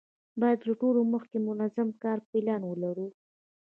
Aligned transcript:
باید 0.41 0.59
له 0.67 0.73
ټولو 0.81 1.01
مخکې 1.13 1.37
منظم 1.47 1.89
کاري 2.03 2.23
پلان 2.31 2.61
ولرو. 2.67 3.07